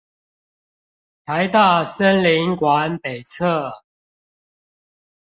[1.27, 3.83] 臺大森林館北側